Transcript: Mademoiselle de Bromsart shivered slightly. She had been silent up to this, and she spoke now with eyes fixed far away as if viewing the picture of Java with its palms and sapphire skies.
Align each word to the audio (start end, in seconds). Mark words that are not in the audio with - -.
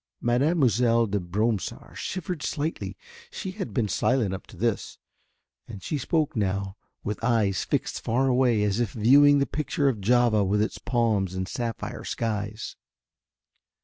Mademoiselle 0.19 1.05
de 1.05 1.19
Bromsart 1.19 1.95
shivered 1.95 2.41
slightly. 2.41 2.97
She 3.29 3.51
had 3.51 3.71
been 3.71 3.87
silent 3.87 4.33
up 4.33 4.47
to 4.47 4.57
this, 4.57 4.97
and 5.67 5.83
she 5.83 5.99
spoke 5.99 6.35
now 6.35 6.75
with 7.03 7.23
eyes 7.23 7.63
fixed 7.63 8.01
far 8.03 8.25
away 8.27 8.63
as 8.63 8.79
if 8.79 8.93
viewing 8.93 9.37
the 9.37 9.45
picture 9.45 9.89
of 9.89 10.01
Java 10.01 10.43
with 10.43 10.59
its 10.63 10.79
palms 10.79 11.35
and 11.35 11.47
sapphire 11.47 12.03
skies. 12.03 12.75